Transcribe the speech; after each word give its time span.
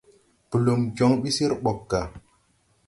Blum 0.51 0.81
jɔŋ 0.97 1.11
ɓi 1.21 1.29
sír 1.35 1.51
ɓɔg 1.63 1.77
gà. 1.89 2.01